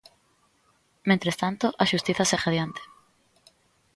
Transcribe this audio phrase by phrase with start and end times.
[1.09, 2.81] Mentres tanto, a xustiza segue adiante.